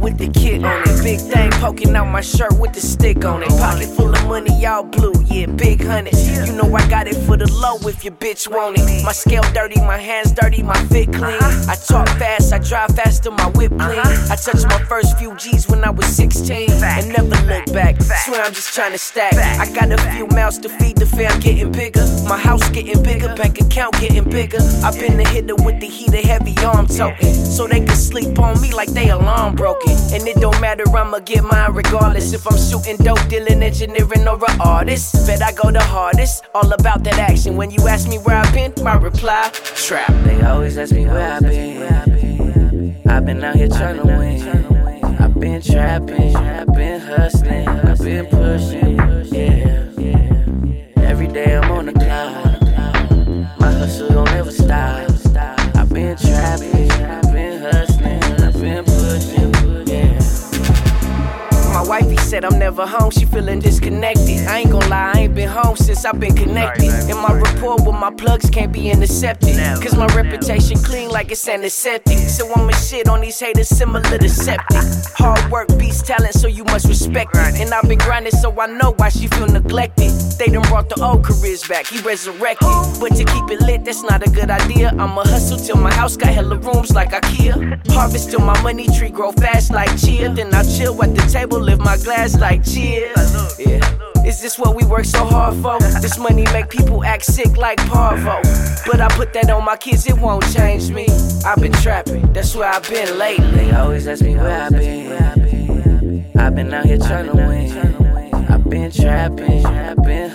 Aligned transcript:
with 0.00 0.18
the 0.18 0.28
kit 0.28 0.64
on 0.64 0.82
it. 0.82 0.89
Big 1.02 1.18
thing 1.18 1.50
poking 1.52 1.96
out 1.96 2.08
my 2.08 2.20
shirt 2.20 2.52
with 2.58 2.74
the 2.74 2.80
stick 2.80 3.24
on 3.24 3.42
it. 3.42 3.48
Pocket 3.48 3.88
full 3.96 4.14
of 4.14 4.26
money, 4.26 4.66
all 4.66 4.84
blue, 4.84 5.14
yeah, 5.26 5.46
big 5.46 5.82
hundred. 5.82 6.14
You 6.46 6.52
know 6.52 6.74
I 6.74 6.86
got 6.88 7.06
it 7.08 7.16
for 7.26 7.36
the 7.38 7.50
low 7.52 7.76
if 7.88 8.04
your 8.04 8.12
bitch 8.14 8.48
want 8.48 8.78
it. 8.78 9.04
My 9.04 9.12
scale 9.12 9.42
dirty, 9.54 9.80
my 9.80 9.96
hands 9.96 10.32
dirty, 10.32 10.62
my 10.62 10.78
fit 10.86 11.12
clean. 11.12 11.40
I 11.68 11.74
talk 11.88 12.06
fast, 12.20 12.52
I 12.52 12.58
drive 12.58 12.94
faster, 12.94 13.30
my 13.30 13.48
whip 13.50 13.70
clean. 13.70 13.98
I 13.98 14.36
touched 14.36 14.66
my 14.66 14.82
first 14.84 15.18
few 15.18 15.34
G's 15.36 15.68
when 15.68 15.84
I 15.84 15.90
was 15.90 16.06
16 16.06 16.70
and 16.70 17.08
never 17.08 17.36
look 17.46 17.72
back. 17.72 18.00
Swear 18.02 18.42
I'm 18.42 18.52
just 18.52 18.74
trying 18.74 18.92
to 18.92 18.98
stack. 18.98 19.34
I 19.34 19.72
got 19.72 19.90
a 19.90 19.98
few 20.12 20.26
mouths 20.26 20.58
to 20.58 20.68
feed, 20.68 20.98
the 20.98 21.06
fam 21.06 21.40
getting 21.40 21.72
bigger. 21.72 22.04
My 22.28 22.38
house 22.38 22.68
getting 22.70 23.02
bigger, 23.02 23.34
bank 23.36 23.58
account 23.58 23.98
getting 23.98 24.28
bigger. 24.28 24.60
I've 24.84 24.98
been 24.98 25.16
the 25.16 25.26
hitter 25.26 25.56
with 25.56 25.80
the 25.80 25.86
heater, 25.86 26.20
heavy 26.26 26.54
arm 26.64 26.86
toting. 26.86 27.34
So 27.34 27.66
they 27.66 27.80
can 27.80 27.96
sleep 27.96 28.38
on 28.38 28.60
me 28.60 28.72
like 28.74 28.90
they 28.90 29.08
alarm 29.08 29.56
broken. 29.56 29.96
And 30.12 30.26
it 30.28 30.36
don't 30.36 30.60
matter, 30.60 30.84
I'ma 30.96 31.18
get 31.20 31.44
mine 31.44 31.72
regardless. 31.72 32.32
If 32.32 32.46
I'm 32.46 32.58
shooting 32.58 32.96
dope, 33.04 33.28
dealing, 33.28 33.62
engineering, 33.62 34.26
or 34.28 34.38
an 34.48 34.60
artist. 34.60 35.26
Bet 35.26 35.42
I 35.42 35.52
go 35.52 35.70
the 35.70 35.82
hardest. 35.82 36.44
All 36.54 36.72
about 36.72 37.04
that 37.04 37.18
action. 37.18 37.56
When 37.56 37.70
you 37.70 37.86
ask 37.88 38.08
me 38.08 38.18
where 38.18 38.36
I've 38.36 38.52
been, 38.52 38.72
my 38.82 38.96
reply, 38.96 39.50
trap. 39.52 40.12
They 40.24 40.40
always 40.42 40.78
ask 40.78 40.92
me 40.92 41.06
where 41.06 41.32
I've 41.32 41.42
been. 41.42 41.80
I've 43.06 43.26
been 43.26 43.42
out 43.42 43.56
here 43.56 43.68
trying 43.68 43.96
to 43.96 44.06
win. 44.06 44.70
I've 45.20 45.38
been 45.38 45.60
trapping, 45.62 46.36
I've 46.36 46.72
been 46.74 47.00
hustling, 47.00 47.68
I've 47.68 47.98
been 47.98 48.26
pushing, 48.26 48.96
yeah. 49.34 51.02
Every 51.02 51.28
day 51.28 51.56
I'm 51.56 51.70
on 51.72 51.86
the 51.86 51.92
clock. 51.92 53.58
My 53.58 53.70
hustle 53.72 54.08
don't 54.08 54.28
ever 54.28 54.50
stop. 54.50 55.09
Said 62.30 62.44
I'm 62.44 62.60
never 62.60 62.86
home, 62.86 63.10
she 63.10 63.24
feeling 63.24 63.58
disconnected. 63.58 64.46
I 64.46 64.58
ain't 64.58 64.70
gon' 64.70 64.88
lie, 64.88 65.10
I 65.14 65.18
ain't 65.22 65.34
been 65.34 65.48
home 65.48 65.74
since 65.74 66.04
I've 66.04 66.20
been 66.20 66.36
connected. 66.36 66.88
And 67.10 67.18
my 67.18 67.32
rapport 67.32 67.74
with 67.84 67.96
my 67.96 68.10
plugs 68.10 68.48
can't 68.48 68.72
be 68.72 68.88
intercepted. 68.88 69.56
Cause 69.82 69.96
my 69.96 70.06
reputation 70.14 70.78
clean 70.78 71.10
like 71.10 71.32
it's 71.32 71.48
antiseptic. 71.48 72.18
So 72.18 72.48
I'ma 72.54 72.70
shit 72.70 73.08
on 73.08 73.20
these 73.20 73.40
haters 73.40 73.68
similar 73.68 74.16
to 74.16 74.28
septic. 74.28 74.76
Hard 75.18 75.50
work 75.50 75.76
beats 75.76 76.02
talent, 76.02 76.34
so 76.34 76.46
you 76.46 76.62
must 76.62 76.86
respect 76.86 77.34
it. 77.34 77.60
And 77.60 77.74
I've 77.74 77.88
been 77.88 77.98
grinding, 77.98 78.32
so 78.32 78.48
I 78.60 78.66
know 78.66 78.92
why 78.96 79.08
she 79.08 79.26
feel 79.26 79.48
neglected. 79.48 80.09
They 80.40 80.48
done 80.48 80.62
brought 80.62 80.88
the 80.88 81.04
old 81.04 81.22
careers 81.22 81.68
back, 81.68 81.86
he 81.86 82.00
resurrected. 82.00 82.66
But 82.98 83.10
to 83.10 83.24
keep 83.24 83.50
it 83.50 83.60
lit, 83.60 83.84
that's 83.84 84.02
not 84.02 84.26
a 84.26 84.30
good 84.30 84.48
idea. 84.48 84.88
I'ma 84.88 85.22
hustle 85.24 85.58
till 85.58 85.76
my 85.76 85.92
house 85.92 86.16
got 86.16 86.30
hella 86.30 86.56
rooms 86.56 86.94
like 86.94 87.10
IKEA. 87.10 87.86
Harvest 87.92 88.30
till 88.30 88.40
my 88.40 88.58
money 88.62 88.86
tree 88.86 89.10
grow 89.10 89.32
fast 89.32 89.70
like 89.70 89.94
chia. 89.98 90.30
Then 90.32 90.54
I 90.54 90.62
chill 90.62 90.96
at 91.02 91.14
the 91.14 91.20
table, 91.30 91.60
lift 91.60 91.82
my 91.82 91.98
glass 91.98 92.38
like 92.38 92.64
cheers. 92.64 93.58
Yeah. 93.58 93.84
Is 94.24 94.40
this 94.40 94.58
what 94.58 94.74
we 94.76 94.84
work 94.84 95.04
so 95.04 95.26
hard 95.26 95.56
for? 95.56 95.78
This 96.00 96.16
money 96.16 96.46
make 96.54 96.70
people 96.70 97.04
act 97.04 97.26
sick 97.26 97.58
like 97.58 97.76
Parvo. 97.88 98.40
But 98.86 99.02
I 99.02 99.08
put 99.08 99.34
that 99.34 99.50
on 99.50 99.66
my 99.66 99.76
kids, 99.76 100.06
it 100.06 100.16
won't 100.16 100.50
change 100.54 100.90
me. 100.90 101.06
I've 101.44 101.60
been 101.60 101.72
trapping, 101.84 102.32
that's 102.32 102.56
where 102.56 102.70
I've 102.70 102.88
been 102.88 103.18
lately. 103.18 103.50
They 103.50 103.72
always 103.72 104.08
ask 104.08 104.24
me 104.24 104.36
where 104.36 104.62
I've 104.62 104.72
been. 104.72 106.24
I've 106.34 106.54
been 106.54 106.72
out 106.72 106.86
here 106.86 106.96
trying 106.96 107.26
to 107.26 107.36
win. 107.36 108.00
I've 108.50 108.68
been 108.68 108.90
trapping, 108.90 109.64
I've 109.64 110.02
been 110.02 110.29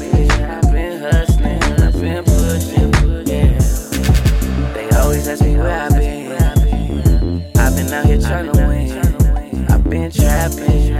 trapping, 0.00 0.30
I've 0.30 0.72
been 0.72 1.00
hustling, 1.00 1.62
I've 1.62 2.00
been 2.00 2.24
pushing. 2.24 2.90
They 4.72 4.88
always 4.96 5.28
ask 5.28 5.42
me 5.42 5.56
where 5.56 5.80
I've 5.80 5.92
been. 5.92 6.32
I've 7.56 7.76
been 7.76 7.92
out 7.92 8.06
here 8.06 8.20
trying 8.20 8.46
win. 8.52 9.66
I've 9.70 9.84
been 9.84 10.10
trapping, 10.10 10.94